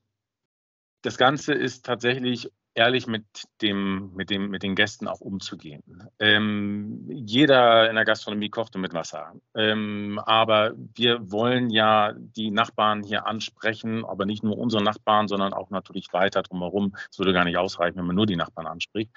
Das 1.03 1.19
Ganze 1.19 1.53
ist 1.53 1.85
tatsächlich 1.85 2.51
ehrlich 2.75 3.07
mit, 3.07 3.25
dem, 3.61 4.13
mit, 4.13 4.29
dem, 4.29 4.49
mit 4.49 4.61
den 4.61 4.75
Gästen 4.75 5.07
auch 5.07 5.21
umzugehen. 5.21 5.83
Ähm, 6.19 6.84
jeder 7.25 7.89
in 7.89 7.95
der 7.95 8.05
Gastronomie 8.05 8.49
kocht 8.49 8.75
mit 8.75 8.93
Wasser. 8.93 9.33
Ähm, 9.55 10.19
aber 10.25 10.73
wir 10.93 11.31
wollen 11.31 11.69
ja 11.69 12.13
die 12.15 12.51
Nachbarn 12.51 13.03
hier 13.03 13.25
ansprechen, 13.25 14.05
aber 14.05 14.25
nicht 14.25 14.43
nur 14.43 14.57
unsere 14.57 14.83
Nachbarn, 14.83 15.27
sondern 15.27 15.53
auch 15.53 15.69
natürlich 15.71 16.13
weiter 16.13 16.43
drumherum. 16.43 16.95
Es 17.11 17.17
würde 17.17 17.33
gar 17.33 17.45
nicht 17.45 17.57
ausreichen, 17.57 17.97
wenn 17.97 18.05
man 18.05 18.15
nur 18.15 18.27
die 18.27 18.35
Nachbarn 18.35 18.67
anspricht. 18.67 19.09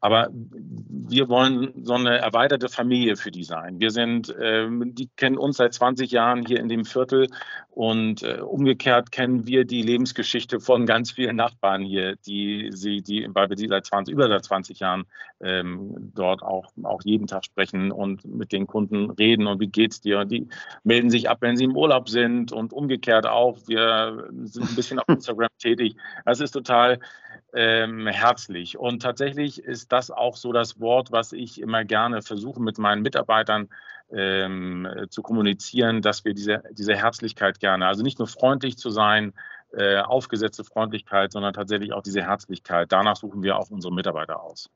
Aber 0.00 0.28
wir 0.30 1.28
wollen 1.28 1.72
so 1.82 1.94
eine 1.94 2.18
erweiterte 2.18 2.68
Familie 2.68 3.16
für 3.16 3.30
die 3.30 3.44
sein. 3.44 3.80
Wir 3.80 3.90
sind, 3.90 4.34
ähm, 4.40 4.94
die 4.94 5.08
kennen 5.16 5.38
uns 5.38 5.56
seit 5.56 5.72
20 5.72 6.10
Jahren 6.10 6.44
hier 6.46 6.60
in 6.60 6.68
dem 6.68 6.84
Viertel 6.84 7.28
und 7.70 8.22
äh, 8.22 8.40
umgekehrt 8.40 9.10
kennen 9.10 9.46
wir 9.46 9.64
die 9.64 9.82
Lebensgeschichte 9.82 10.60
von 10.60 10.86
ganz 10.86 11.10
vielen 11.10 11.36
Nachbarn 11.36 11.82
hier, 11.82 12.16
die 12.26 12.70
sie 12.72 13.02
die, 13.02 13.26
weil 13.32 13.48
wir 13.48 13.56
die 13.56 13.68
seit 13.68 13.86
20, 13.86 14.12
über 14.12 14.28
seit 14.28 14.44
20 14.44 14.78
Jahren 14.80 15.04
ähm, 15.40 16.12
dort 16.14 16.42
auch, 16.42 16.70
auch 16.82 17.02
jeden 17.04 17.26
Tag 17.26 17.44
sprechen 17.44 17.53
und 17.92 18.24
mit 18.24 18.52
den 18.52 18.66
Kunden 18.66 19.10
reden 19.10 19.46
und 19.46 19.60
wie 19.60 19.68
geht's 19.68 20.00
dir? 20.00 20.20
Und 20.20 20.30
die 20.30 20.48
melden 20.82 21.10
sich 21.10 21.28
ab, 21.30 21.38
wenn 21.40 21.56
sie 21.56 21.64
im 21.64 21.76
Urlaub 21.76 22.08
sind 22.08 22.52
und 22.52 22.72
umgekehrt 22.72 23.26
auch. 23.26 23.58
Wir 23.66 24.28
sind 24.44 24.68
ein 24.68 24.74
bisschen 24.74 24.98
auf 24.98 25.08
Instagram 25.08 25.48
tätig. 25.58 25.96
Das 26.24 26.40
ist 26.40 26.52
total 26.52 26.98
ähm, 27.54 28.06
herzlich. 28.06 28.78
Und 28.78 29.02
tatsächlich 29.02 29.62
ist 29.62 29.92
das 29.92 30.10
auch 30.10 30.36
so 30.36 30.52
das 30.52 30.80
Wort, 30.80 31.12
was 31.12 31.32
ich 31.32 31.60
immer 31.60 31.84
gerne 31.84 32.22
versuche 32.22 32.60
mit 32.60 32.78
meinen 32.78 33.02
Mitarbeitern 33.02 33.68
ähm, 34.12 34.88
zu 35.08 35.22
kommunizieren, 35.22 36.02
dass 36.02 36.24
wir 36.24 36.34
diese, 36.34 36.62
diese 36.72 36.94
Herzlichkeit 36.94 37.60
gerne, 37.60 37.86
also 37.86 38.02
nicht 38.02 38.18
nur 38.18 38.28
freundlich 38.28 38.76
zu 38.76 38.90
sein, 38.90 39.32
äh, 39.72 39.98
aufgesetzte 39.98 40.64
Freundlichkeit, 40.64 41.32
sondern 41.32 41.52
tatsächlich 41.52 41.92
auch 41.92 42.02
diese 42.02 42.22
Herzlichkeit. 42.22 42.92
Danach 42.92 43.16
suchen 43.16 43.42
wir 43.42 43.58
auch 43.58 43.70
unsere 43.70 43.92
Mitarbeiter 43.92 44.42
aus. 44.42 44.70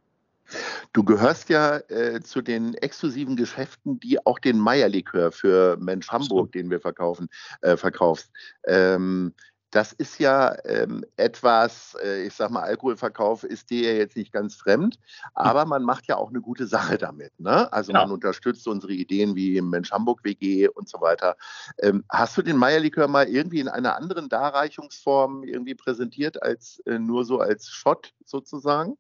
Du 0.93 1.05
gehörst 1.05 1.49
ja 1.49 1.79
äh, 1.89 2.21
zu 2.21 2.41
den 2.41 2.75
exklusiven 2.75 3.37
Geschäften, 3.37 4.01
die 4.01 4.25
auch 4.25 4.39
den 4.39 4.59
Meierlikör 4.59 5.33
für 5.33 5.77
Mensch 5.79 6.09
Hamburg, 6.09 6.53
den 6.53 6.71
wir 6.71 6.81
verkaufen, 6.81 7.29
äh, 7.61 7.77
verkaufst. 7.77 8.31
Ähm, 8.67 9.35
das 9.71 9.93
ist 9.93 10.19
ja 10.19 10.57
ähm, 10.65 11.05
etwas, 11.17 11.97
äh, 12.03 12.27
ich 12.27 12.33
sag 12.33 12.51
mal, 12.51 12.63
Alkoholverkauf 12.63 13.45
ist 13.45 13.69
dir 13.71 13.93
ja 13.93 13.99
jetzt 13.99 14.17
nicht 14.17 14.33
ganz 14.33 14.55
fremd, 14.55 14.99
aber 15.35 15.67
man 15.67 15.83
macht 15.83 16.07
ja 16.07 16.17
auch 16.17 16.31
eine 16.31 16.41
gute 16.41 16.67
Sache 16.67 16.97
damit. 16.97 17.39
Ne? 17.39 17.71
Also 17.73 17.93
genau. 17.93 18.05
man 18.05 18.13
unterstützt 18.13 18.67
unsere 18.67 18.93
Ideen 18.93 19.37
wie 19.37 19.59
im 19.59 19.69
Mensch 19.69 19.91
Hamburg 19.91 20.25
WG 20.25 20.69
und 20.69 20.89
so 20.89 21.01
weiter. 21.01 21.37
Ähm, 21.79 22.05
hast 22.09 22.37
du 22.39 22.43
den 22.43 22.57
Meierlikör 22.57 23.09
mal 23.09 23.29
irgendwie 23.29 23.61
in 23.61 23.69
einer 23.69 23.97
anderen 23.97 24.29
Darreichungsform 24.29 25.45
irgendwie 25.45 25.75
präsentiert 25.75 26.43
als 26.43 26.81
äh, 26.87 26.99
nur 26.99 27.25
so 27.25 27.39
als 27.39 27.69
Shot 27.69 28.15
sozusagen? 28.25 28.97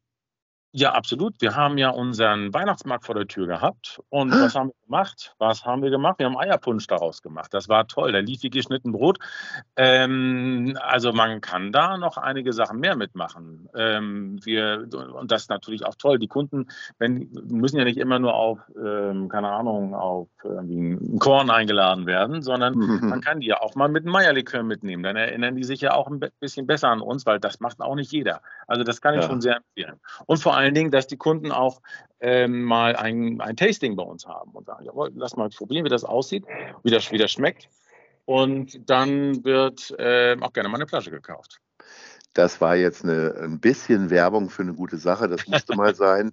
Ja, 0.73 0.93
absolut. 0.93 1.41
Wir 1.41 1.57
haben 1.57 1.79
ja 1.79 1.89
unseren 1.89 2.53
Weihnachtsmarkt 2.53 3.07
vor 3.07 3.15
der 3.15 3.27
Tür 3.27 3.47
gehabt. 3.47 4.01
Und 4.11 4.33
was 4.33 4.55
haben 4.55 4.69
wir 4.69 4.87
gemacht? 4.87 5.35
Was 5.39 5.65
haben 5.65 5.83
wir 5.83 5.89
gemacht? 5.89 6.19
Wir 6.19 6.27
haben 6.27 6.37
Eierpunsch 6.37 6.87
daraus 6.87 7.23
gemacht. 7.23 7.55
Das 7.55 7.71
war 7.71 7.87
toll. 7.87 8.13
Da 8.13 8.19
lief 8.19 8.43
wie 8.43 8.51
geschnitten 8.51 8.93
Brot. 8.93 9.19
Ähm, 9.77 10.77
also 10.83 11.15
man 11.15 11.41
kann 11.41 11.73
da 11.73 11.97
noch 11.97 12.19
einige 12.19 12.53
Sachen 12.53 12.81
mehr 12.81 12.97
mitmachen. 12.97 13.71
Ähm, 13.75 14.39
wir, 14.45 14.87
und 15.15 15.33
das 15.33 15.43
ist 15.43 15.51
natürlich 15.51 15.87
auch 15.87 15.95
toll. 15.95 16.19
Die 16.19 16.29
Kunden 16.29 16.67
wenn, 16.99 17.31
müssen 17.49 17.79
ja 17.79 17.85
nicht 17.85 17.99
immer 17.99 18.19
nur 18.19 18.35
auf, 18.35 18.59
ähm, 18.77 19.31
keine 19.31 19.49
Ahnung, 19.49 19.95
auf 19.95 20.29
ein 20.45 21.19
Korn 21.19 21.49
eingeladen 21.49 22.05
werden, 22.05 22.43
sondern 22.43 22.75
mhm. 22.75 23.09
man 23.09 23.23
kann 23.23 23.41
die 23.41 23.47
ja 23.47 23.63
auch 23.63 23.75
mal 23.75 23.89
mit 23.89 24.05
einem 24.05 24.13
Meierlikör 24.13 24.63
mitnehmen. 24.63 25.03
Dann 25.03 25.17
erinnern 25.17 25.57
die 25.57 25.65
sich 25.65 25.81
ja 25.81 25.95
auch 25.95 26.09
ein 26.09 26.21
bisschen 26.41 26.67
besser 26.67 26.91
an 26.91 27.01
uns, 27.01 27.25
weil 27.25 27.41
das 27.41 27.59
macht 27.61 27.81
auch 27.81 27.95
nicht 27.95 28.13
jeder. 28.13 28.43
Also 28.67 28.85
das 28.85 29.01
kann 29.01 29.15
ich 29.15 29.23
ja. 29.23 29.27
schon 29.27 29.41
sehr 29.41 29.57
empfehlen. 29.57 29.99
Und 30.27 30.43
vor 30.43 30.58
allen 30.59 30.75
Dingen, 30.75 30.91
dass 30.91 31.07
die 31.07 31.17
Kunden 31.17 31.51
auch 31.53 31.81
ähm, 32.21 32.63
mal 32.63 32.97
ein, 32.97 33.41
ein 33.41 33.57
Tasting 33.57 33.97
bei 33.97 34.03
uns 34.03 34.27
haben 34.27 34.51
und 34.53 34.67
sagen, 34.67 34.85
jawohl, 34.85 35.11
lass 35.15 35.37
mal 35.37 35.49
probieren, 35.49 35.85
wie 35.85 35.91
das 35.91 36.05
aussieht, 36.05 36.45
wie 36.83 36.91
das, 36.91 37.11
wie 37.11 37.19
das 37.19 37.31
schmeckt. 37.33 37.69
Und 38.25 38.91
dann 38.91 39.45
wird 39.45 39.95
äh, 39.99 40.37
auch 40.41 40.53
gerne 40.53 40.69
mal 40.69 40.77
eine 40.77 40.87
Flasche 40.87 41.11
gekauft. 41.11 41.61
Das 42.35 42.61
war 42.61 42.77
jetzt 42.77 43.05
eine, 43.05 43.35
ein 43.43 43.59
bisschen 43.59 44.11
Werbung 44.11 44.51
für 44.51 44.63
eine 44.63 44.75
gute 44.75 44.99
Sache, 44.99 45.29
das 45.29 45.47
musste 45.47 45.77
mal 45.77 45.95
sein. 45.95 46.33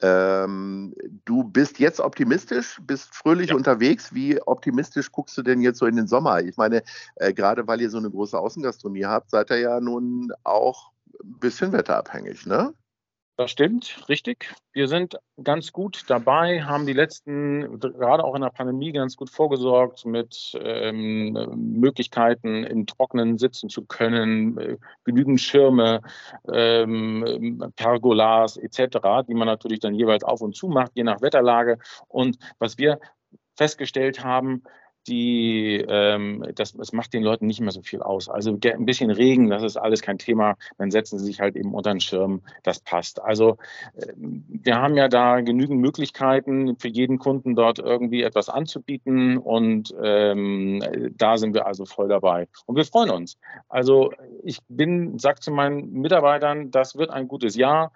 Ähm, 0.00 0.94
du 1.24 1.44
bist 1.44 1.78
jetzt 1.78 2.00
optimistisch, 2.00 2.80
bist 2.82 3.14
fröhlich 3.14 3.50
ja. 3.50 3.56
unterwegs. 3.56 4.14
Wie 4.14 4.40
optimistisch 4.42 5.10
guckst 5.10 5.36
du 5.36 5.42
denn 5.42 5.60
jetzt 5.60 5.78
so 5.78 5.86
in 5.86 5.96
den 5.96 6.06
Sommer? 6.06 6.40
Ich 6.40 6.56
meine, 6.56 6.82
äh, 7.16 7.32
gerade 7.32 7.66
weil 7.66 7.80
ihr 7.80 7.90
so 7.90 7.98
eine 7.98 8.10
große 8.10 8.38
Außengastronomie 8.38 9.06
habt, 9.06 9.30
seid 9.30 9.50
ihr 9.50 9.58
ja 9.58 9.80
nun 9.80 10.32
auch 10.44 10.92
ein 11.20 11.38
bisschen 11.40 11.72
wetterabhängig, 11.72 12.46
ne? 12.46 12.72
Das 13.38 13.52
stimmt, 13.52 14.04
richtig. 14.08 14.52
Wir 14.72 14.88
sind 14.88 15.16
ganz 15.44 15.70
gut 15.70 16.02
dabei, 16.08 16.64
haben 16.64 16.86
die 16.86 16.92
letzten, 16.92 17.78
gerade 17.78 18.24
auch 18.24 18.34
in 18.34 18.42
der 18.42 18.50
Pandemie, 18.50 18.90
ganz 18.90 19.14
gut 19.14 19.30
vorgesorgt 19.30 20.04
mit 20.04 20.58
ähm, 20.60 21.34
Möglichkeiten, 21.54 22.64
im 22.64 22.84
Trockenen 22.86 23.38
sitzen 23.38 23.68
zu 23.68 23.84
können, 23.84 24.58
äh, 24.58 24.76
genügend 25.04 25.40
Schirme, 25.40 26.00
ähm, 26.52 27.62
Pergolas 27.76 28.56
etc., 28.56 29.22
die 29.28 29.34
man 29.34 29.46
natürlich 29.46 29.78
dann 29.78 29.94
jeweils 29.94 30.24
auf 30.24 30.40
und 30.40 30.56
zu 30.56 30.66
macht, 30.66 30.90
je 30.96 31.04
nach 31.04 31.22
Wetterlage. 31.22 31.78
Und 32.08 32.38
was 32.58 32.76
wir 32.76 32.98
festgestellt 33.56 34.24
haben, 34.24 34.64
die, 35.06 35.84
ähm, 35.88 36.44
das, 36.54 36.72
das 36.72 36.92
macht 36.92 37.14
den 37.14 37.22
Leuten 37.22 37.46
nicht 37.46 37.60
mehr 37.60 37.70
so 37.70 37.82
viel 37.82 38.02
aus. 38.02 38.28
Also 38.28 38.52
ein 38.52 38.84
bisschen 38.84 39.10
Regen, 39.10 39.48
das 39.48 39.62
ist 39.62 39.76
alles 39.76 40.02
kein 40.02 40.18
Thema. 40.18 40.56
Dann 40.76 40.90
setzen 40.90 41.18
sie 41.18 41.26
sich 41.26 41.40
halt 41.40 41.56
eben 41.56 41.74
unter 41.74 41.90
den 41.90 42.00
Schirm, 42.00 42.42
das 42.62 42.80
passt. 42.80 43.22
Also 43.22 43.56
äh, 43.94 44.12
wir 44.16 44.76
haben 44.76 44.96
ja 44.96 45.08
da 45.08 45.40
genügend 45.40 45.80
Möglichkeiten 45.80 46.76
für 46.76 46.88
jeden 46.88 47.18
Kunden 47.18 47.54
dort 47.54 47.78
irgendwie 47.78 48.22
etwas 48.22 48.48
anzubieten 48.48 49.38
und 49.38 49.94
ähm, 50.02 50.82
da 51.16 51.36
sind 51.36 51.54
wir 51.54 51.66
also 51.66 51.84
voll 51.84 52.08
dabei. 52.08 52.48
Und 52.66 52.76
wir 52.76 52.84
freuen 52.84 53.10
uns. 53.10 53.38
Also 53.68 54.12
ich 54.42 54.58
bin, 54.68 55.18
sag 55.18 55.42
zu 55.42 55.50
meinen 55.50 55.92
Mitarbeitern, 55.92 56.70
das 56.70 56.96
wird 56.96 57.10
ein 57.10 57.28
gutes 57.28 57.56
Jahr 57.56 57.92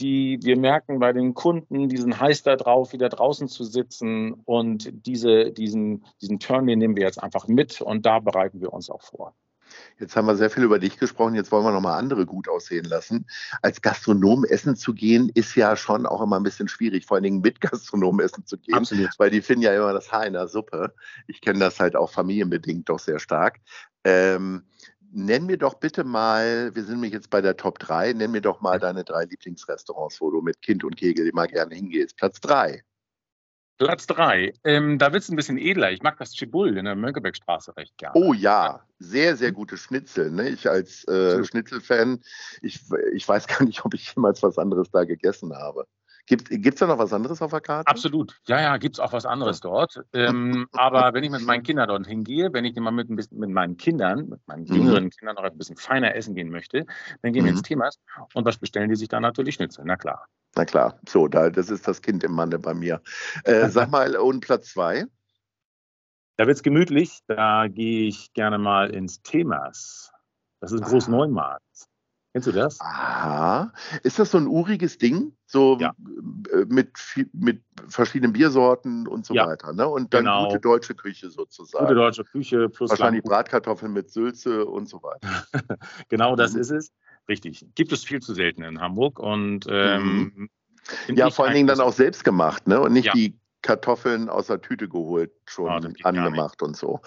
die 0.00 0.38
wir 0.42 0.58
merken 0.58 0.98
bei 0.98 1.12
den 1.12 1.34
Kunden, 1.34 1.88
diesen 1.88 2.20
Heiß 2.20 2.42
da 2.42 2.56
drauf, 2.56 2.92
wieder 2.92 3.08
draußen 3.08 3.48
zu 3.48 3.64
sitzen 3.64 4.34
und 4.44 4.90
diese, 5.06 5.52
diesen, 5.52 6.04
diesen 6.20 6.38
Turn, 6.38 6.66
den 6.66 6.78
nehmen 6.78 6.96
wir 6.96 7.04
jetzt 7.04 7.22
einfach 7.22 7.48
mit 7.48 7.80
und 7.80 8.06
da 8.06 8.18
bereiten 8.20 8.60
wir 8.60 8.72
uns 8.72 8.90
auch 8.90 9.02
vor. 9.02 9.34
Jetzt 9.98 10.16
haben 10.16 10.26
wir 10.26 10.36
sehr 10.36 10.50
viel 10.50 10.62
über 10.62 10.78
dich 10.78 10.98
gesprochen, 10.98 11.34
jetzt 11.34 11.52
wollen 11.52 11.64
wir 11.64 11.72
nochmal 11.72 11.98
andere 11.98 12.26
gut 12.26 12.48
aussehen 12.48 12.84
lassen. 12.84 13.26
Als 13.62 13.82
Gastronom 13.82 14.44
essen 14.44 14.76
zu 14.76 14.94
gehen, 14.94 15.30
ist 15.34 15.54
ja 15.56 15.76
schon 15.76 16.06
auch 16.06 16.22
immer 16.22 16.36
ein 16.38 16.42
bisschen 16.42 16.68
schwierig, 16.68 17.06
vor 17.06 17.16
allen 17.16 17.24
Dingen 17.24 17.40
mit 17.40 17.60
Gastronomen 17.60 18.24
essen 18.24 18.46
zu 18.46 18.58
gehen, 18.58 18.76
Absolut. 18.76 19.10
weil 19.18 19.30
die 19.30 19.42
finden 19.42 19.62
ja 19.62 19.74
immer 19.74 19.92
das 19.92 20.12
Haar 20.12 20.26
in 20.26 20.32
der 20.32 20.48
Suppe. 20.48 20.94
Ich 21.26 21.40
kenne 21.40 21.58
das 21.58 21.80
halt 21.80 21.96
auch 21.96 22.10
familienbedingt 22.10 22.88
doch 22.88 22.98
sehr 22.98 23.18
stark. 23.18 23.60
Ähm, 24.04 24.64
nenn 25.12 25.46
mir 25.46 25.58
doch 25.58 25.74
bitte 25.74 26.04
mal, 26.04 26.74
wir 26.74 26.82
sind 26.82 26.94
nämlich 26.94 27.12
jetzt 27.12 27.30
bei 27.30 27.40
der 27.40 27.56
Top 27.56 27.78
3, 27.78 28.12
nenn 28.12 28.30
mir 28.30 28.40
doch 28.40 28.60
mal 28.60 28.78
deine 28.78 29.04
drei 29.04 29.24
Lieblingsrestaurants, 29.24 30.20
wo 30.20 30.30
du 30.30 30.40
mit 30.40 30.60
Kind 30.62 30.84
und 30.84 30.96
Kegel 30.96 31.26
immer 31.26 31.46
gerne 31.46 31.74
hingehst. 31.74 32.16
Platz 32.16 32.40
3. 32.40 32.82
Platz 33.78 34.08
3. 34.08 34.52
Ähm, 34.64 34.98
da 34.98 35.12
wird 35.12 35.22
es 35.22 35.28
ein 35.28 35.36
bisschen 35.36 35.56
edler. 35.56 35.92
Ich 35.92 36.02
mag 36.02 36.18
das 36.18 36.32
Chibul 36.32 36.76
in 36.76 36.84
der 36.84 36.96
Mönckebergstraße 36.96 37.76
recht 37.76 37.96
gerne. 37.96 38.16
Oh 38.16 38.32
ja, 38.32 38.84
sehr, 38.98 39.36
sehr 39.36 39.52
gute 39.52 39.76
Schnitzel. 39.76 40.32
Ne? 40.32 40.48
Ich 40.48 40.68
als 40.68 41.06
äh, 41.06 41.44
Schnitzelfan, 41.44 42.20
ich, 42.60 42.80
ich 43.14 43.28
weiß 43.28 43.46
gar 43.46 43.62
nicht, 43.62 43.84
ob 43.84 43.94
ich 43.94 44.14
jemals 44.14 44.42
was 44.42 44.58
anderes 44.58 44.90
da 44.90 45.04
gegessen 45.04 45.54
habe. 45.54 45.86
Gibt 46.28 46.50
es 46.50 46.74
da 46.76 46.86
noch 46.86 46.98
was 46.98 47.12
anderes 47.12 47.40
auf 47.40 47.50
der 47.50 47.60
Karte? 47.60 47.90
Absolut. 47.90 48.36
Ja, 48.46 48.60
ja, 48.60 48.76
gibt 48.76 48.96
es 48.96 49.00
auch 49.00 49.12
was 49.12 49.24
anderes 49.24 49.60
dort. 49.60 50.02
Ähm, 50.12 50.68
aber 50.72 51.14
wenn 51.14 51.24
ich 51.24 51.30
mit 51.30 51.42
meinen 51.42 51.62
Kindern 51.62 51.88
dort 51.88 52.06
hingehe, 52.06 52.52
wenn 52.52 52.64
ich 52.64 52.76
mal 52.76 52.90
mit, 52.90 53.08
mit 53.08 53.32
meinen 53.32 53.76
Kindern, 53.76 54.28
mit 54.28 54.46
meinen 54.46 54.64
mhm. 54.64 54.74
jüngeren 54.74 55.10
Kindern 55.10 55.36
noch 55.36 55.44
ein 55.44 55.56
bisschen 55.56 55.76
feiner 55.76 56.14
essen 56.14 56.34
gehen 56.34 56.50
möchte, 56.50 56.84
dann 57.22 57.32
gehen 57.32 57.44
wir 57.44 57.50
ins 57.50 57.62
mhm. 57.62 57.66
Themas 57.66 57.98
und 58.34 58.44
was 58.44 58.58
bestellen 58.58 58.90
die 58.90 58.96
sich 58.96 59.08
dann 59.08 59.22
natürlich 59.22 59.54
Schnitzel? 59.54 59.84
Na 59.86 59.96
klar. 59.96 60.26
Na 60.54 60.64
klar, 60.64 60.98
so, 61.08 61.28
da, 61.28 61.50
das 61.50 61.70
ist 61.70 61.88
das 61.88 62.02
Kind 62.02 62.24
im 62.24 62.32
Manne 62.32 62.58
bei 62.58 62.74
mir. 62.74 63.00
Äh, 63.44 63.68
sag 63.70 63.90
mal, 63.90 64.16
und 64.16 64.40
Platz 64.40 64.72
zwei? 64.72 65.06
Da 66.36 66.46
wird 66.46 66.56
es 66.56 66.62
gemütlich. 66.62 67.18
Da 67.26 67.66
gehe 67.68 68.06
ich 68.06 68.32
gerne 68.32 68.58
mal 68.58 68.90
ins 68.90 69.22
Themas. 69.22 70.12
Das 70.60 70.72
ist 70.72 70.82
Groß 70.82 71.08
Neumarkt. 71.08 71.88
Kennst 72.38 72.46
du 72.46 72.52
das? 72.52 72.80
Aha. 72.80 73.72
Ist 74.04 74.20
das 74.20 74.30
so 74.30 74.38
ein 74.38 74.46
uriges 74.46 74.96
Ding? 74.96 75.32
So 75.46 75.76
ja. 75.80 75.92
Äh, 76.52 76.66
mit, 76.68 76.92
mit 77.32 77.62
verschiedenen 77.88 78.32
Biersorten 78.32 79.08
und 79.08 79.26
so 79.26 79.34
ja. 79.34 79.48
weiter. 79.48 79.72
Ne? 79.72 79.88
Und 79.88 80.14
dann 80.14 80.24
genau. 80.24 80.46
gute 80.46 80.60
deutsche 80.60 80.94
Küche 80.94 81.30
sozusagen. 81.30 81.84
Gute 81.84 81.96
deutsche 81.96 82.22
Küche 82.22 82.68
plus. 82.68 82.90
Wahrscheinlich 82.90 83.24
Landgut. 83.24 83.32
Bratkartoffeln 83.32 83.92
mit 83.92 84.10
Sülze 84.10 84.66
und 84.66 84.88
so 84.88 85.02
weiter. 85.02 85.46
genau 86.08 86.36
das 86.36 86.54
mhm. 86.54 86.60
ist 86.60 86.70
es. 86.70 86.92
Richtig. 87.28 87.66
Gibt 87.74 87.90
es 87.90 88.04
viel 88.04 88.20
zu 88.20 88.34
selten 88.34 88.62
in 88.62 88.80
Hamburg. 88.80 89.18
Und 89.18 89.66
ähm, 89.68 90.48
mhm. 91.08 91.16
ja, 91.16 91.30
vor 91.30 91.46
allen 91.46 91.54
Dingen 91.54 91.66
dann 91.66 91.80
auch 91.80 91.92
selbst 91.92 92.22
gemacht, 92.22 92.68
ne? 92.68 92.80
Und 92.80 92.92
nicht 92.92 93.06
ja. 93.06 93.12
die 93.14 93.36
Kartoffeln 93.62 94.28
aus 94.28 94.46
der 94.46 94.60
Tüte 94.60 94.88
geholt, 94.88 95.32
schon 95.46 95.84
oh, 95.84 95.92
angemacht 96.04 96.62
und 96.62 96.76
so. 96.76 97.00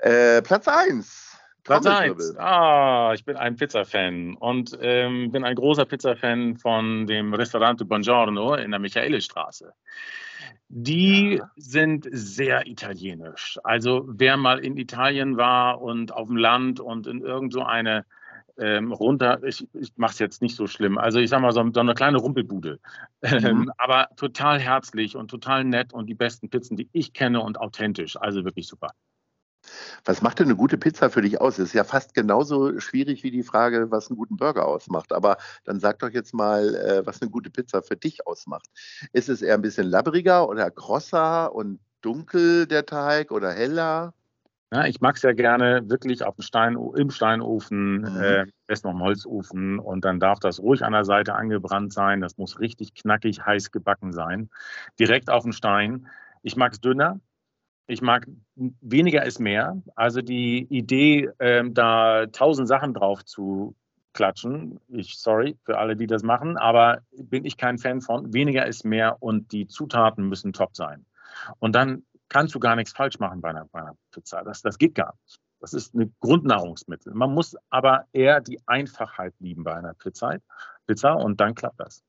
Äh, 0.00 0.40
Platz 0.40 0.66
1. 0.66 1.29
Platz 1.64 1.86
1. 1.86 2.36
Ah, 2.38 3.12
ich 3.14 3.24
bin 3.24 3.36
ein 3.36 3.56
Pizza-Fan 3.56 4.36
und 4.36 4.76
ähm, 4.80 5.30
bin 5.30 5.44
ein 5.44 5.54
großer 5.54 5.84
Pizza-Fan 5.84 6.56
von 6.56 7.06
dem 7.06 7.34
Restaurante 7.34 7.84
Buongiorno 7.84 8.54
in 8.54 8.70
der 8.70 8.80
Michaelisstraße. 8.80 9.72
Die 10.68 11.36
ja. 11.36 11.50
sind 11.56 12.06
sehr 12.10 12.66
italienisch. 12.66 13.58
Also 13.64 14.04
wer 14.06 14.36
mal 14.36 14.60
in 14.60 14.76
Italien 14.76 15.36
war 15.36 15.82
und 15.82 16.12
auf 16.12 16.28
dem 16.28 16.36
Land 16.36 16.80
und 16.80 17.06
in 17.06 17.22
irgend 17.22 17.52
so 17.52 17.62
eine 17.62 18.04
ähm, 18.60 18.92
runter, 18.92 19.42
ich, 19.42 19.66
ich 19.72 19.92
mache 19.96 20.12
es 20.12 20.18
jetzt 20.18 20.42
nicht 20.42 20.54
so 20.54 20.66
schlimm. 20.66 20.98
Also 20.98 21.18
ich 21.18 21.30
sage 21.30 21.42
mal 21.42 21.52
so, 21.52 21.64
so, 21.72 21.80
eine 21.80 21.94
kleine 21.94 22.18
Rumpelbude, 22.18 22.78
mhm. 23.22 23.28
Ähm, 23.44 23.72
aber 23.78 24.08
total 24.16 24.60
herzlich 24.60 25.16
und 25.16 25.28
total 25.28 25.64
nett 25.64 25.92
und 25.92 26.06
die 26.06 26.14
besten 26.14 26.50
Pizzen, 26.50 26.76
die 26.76 26.88
ich 26.92 27.12
kenne 27.12 27.40
und 27.40 27.58
authentisch. 27.58 28.16
Also 28.16 28.44
wirklich 28.44 28.68
super. 28.68 28.90
Was 30.04 30.22
macht 30.22 30.38
denn 30.38 30.46
eine 30.46 30.56
gute 30.56 30.78
Pizza 30.78 31.10
für 31.10 31.22
dich 31.22 31.40
aus? 31.40 31.56
Das 31.56 31.68
ist 31.68 31.74
ja 31.74 31.84
fast 31.84 32.14
genauso 32.14 32.78
schwierig 32.80 33.22
wie 33.22 33.30
die 33.30 33.42
Frage, 33.42 33.90
was 33.90 34.08
einen 34.08 34.16
guten 34.16 34.36
Burger 34.36 34.66
ausmacht. 34.66 35.12
Aber 35.12 35.36
dann 35.64 35.80
sag 35.80 35.98
doch 36.00 36.10
jetzt 36.10 36.34
mal, 36.34 36.74
äh, 36.74 37.06
was 37.06 37.20
eine 37.20 37.30
gute 37.30 37.50
Pizza 37.50 37.82
für 37.82 37.96
dich 37.96 38.26
ausmacht. 38.26 38.66
Ist 39.12 39.28
es 39.28 39.42
eher 39.42 39.54
ein 39.54 39.62
bisschen 39.62 39.86
labbriger 39.86 40.48
oder 40.48 40.70
grosser 40.70 41.54
und 41.54 41.80
dunkel 42.02 42.66
der 42.66 42.86
Teig 42.86 43.30
oder 43.30 43.52
heller? 43.52 44.14
Ja, 44.72 44.84
ich 44.86 45.00
mag 45.00 45.16
es 45.16 45.22
ja 45.22 45.32
gerne 45.32 45.82
wirklich 45.90 46.22
auf 46.22 46.36
dem 46.36 46.42
Stein, 46.42 46.78
im 46.96 47.10
Steinofen, 47.10 48.02
mhm. 48.02 48.22
äh, 48.22 48.46
besten 48.68 48.88
noch 48.88 48.94
im 48.94 49.02
Holzofen 49.02 49.80
und 49.80 50.04
dann 50.04 50.20
darf 50.20 50.38
das 50.38 50.60
ruhig 50.60 50.84
an 50.84 50.92
der 50.92 51.04
Seite 51.04 51.34
angebrannt 51.34 51.92
sein. 51.92 52.20
Das 52.20 52.38
muss 52.38 52.60
richtig 52.60 52.94
knackig 52.94 53.44
heiß 53.44 53.72
gebacken 53.72 54.12
sein. 54.12 54.48
Direkt 54.98 55.28
auf 55.28 55.42
dem 55.42 55.52
Stein. 55.52 56.06
Ich 56.42 56.56
mag 56.56 56.72
es 56.72 56.80
dünner, 56.80 57.18
ich 57.90 58.02
mag 58.02 58.26
weniger 58.54 59.24
ist 59.26 59.40
mehr. 59.40 59.82
Also 59.96 60.22
die 60.22 60.66
Idee, 60.70 61.30
ähm, 61.40 61.74
da 61.74 62.26
tausend 62.26 62.68
Sachen 62.68 62.94
drauf 62.94 63.24
zu 63.24 63.74
klatschen, 64.12 64.80
ich 64.88 65.18
sorry 65.18 65.56
für 65.64 65.78
alle, 65.78 65.96
die 65.96 66.06
das 66.06 66.22
machen, 66.22 66.56
aber 66.56 67.02
bin 67.12 67.44
ich 67.44 67.56
kein 67.56 67.78
Fan 67.78 68.00
von. 68.00 68.32
Weniger 68.32 68.66
ist 68.66 68.84
mehr 68.84 69.16
und 69.20 69.52
die 69.52 69.66
Zutaten 69.66 70.28
müssen 70.28 70.52
top 70.52 70.76
sein. 70.76 71.04
Und 71.58 71.74
dann 71.74 72.04
kannst 72.28 72.54
du 72.54 72.60
gar 72.60 72.76
nichts 72.76 72.92
falsch 72.92 73.18
machen 73.18 73.40
bei 73.40 73.50
einer, 73.50 73.66
bei 73.72 73.80
einer 73.80 73.96
Pizza. 74.12 74.42
Das, 74.42 74.62
das 74.62 74.78
geht 74.78 74.94
gar 74.94 75.14
nicht. 75.24 75.40
Das 75.60 75.74
ist 75.74 75.94
ein 75.94 76.14
Grundnahrungsmittel. 76.20 77.12
Man 77.12 77.34
muss 77.34 77.56
aber 77.68 78.06
eher 78.12 78.40
die 78.40 78.60
Einfachheit 78.66 79.34
lieben 79.40 79.62
bei 79.62 79.74
einer 79.74 79.94
Pizza, 79.94 80.38
Pizza 80.86 81.12
und 81.12 81.40
dann 81.40 81.54
klappt 81.54 81.80
das. 81.80 82.02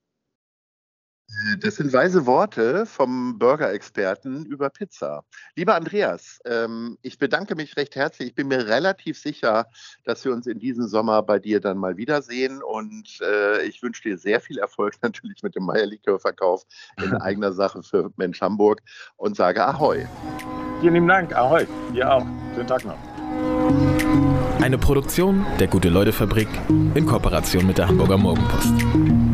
Das 1.60 1.76
sind 1.76 1.92
weise 1.94 2.26
Worte 2.26 2.86
vom 2.86 3.38
Burger-Experten 3.40 4.46
über 4.46 4.70
Pizza. 4.70 5.24
Lieber 5.56 5.76
Andreas, 5.76 6.40
ähm, 6.46 6.98
ich 7.02 7.18
bedanke 7.18 7.56
mich 7.56 7.78
recht 7.78 7.96
herzlich. 7.96 8.30
Ich 8.30 8.36
bin 8.36 8.48
mir 8.48 8.68
relativ 8.68 9.18
sicher, 9.18 9.68
dass 10.04 10.24
wir 10.26 10.34
uns 10.34 10.48
in 10.48 10.60
diesem 10.60 10.88
Sommer 10.88 11.24
bei 11.24 11.40
dir 11.40 11.60
dann 11.60 11.78
mal 11.78 11.98
wiedersehen. 11.98 12.62
Und 12.62 13.20
äh, 13.22 13.64
ich 13.64 13.82
wünsche 13.82 14.04
dir 14.04 14.18
sehr 14.18 14.40
viel 14.42 14.60
Erfolg 14.60 14.96
natürlich 15.02 15.42
mit 15.44 15.56
dem 15.56 15.66
Meierlikörverkauf 15.66 16.64
in 17.02 17.14
eigener 17.22 17.54
Sache 17.54 17.82
für 17.82 18.12
Mensch 18.18 18.42
Hamburg 18.42 18.82
und 19.18 19.36
sage 19.36 19.66
Ahoi. 19.66 20.06
Vielen 20.82 20.94
lieben 20.94 21.08
Dank. 21.08 21.36
Ahoi. 21.36 21.66
Dir 21.94 22.12
auch. 22.12 22.26
Schönen 22.56 22.68
Tag 22.68 22.86
noch. 22.86 22.98
Eine 24.62 24.78
Produktion 24.78 25.46
der 25.60 25.68
Gute-Leute-Fabrik 25.68 26.48
in 26.70 27.06
Kooperation 27.06 27.66
mit 27.66 27.78
der 27.78 27.88
Hamburger 27.88 28.18
Morgenpost. 28.18 29.31